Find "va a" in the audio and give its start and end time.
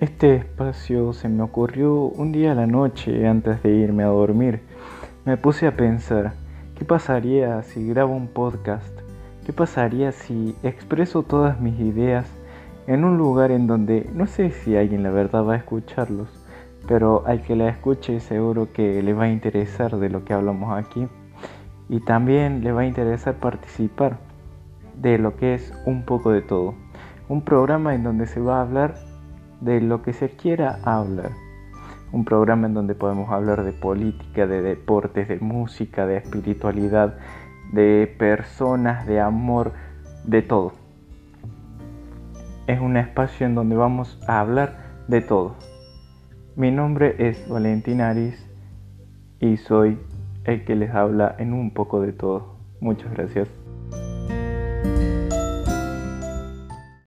15.44-15.58, 19.12-19.30, 22.72-22.86, 28.40-28.62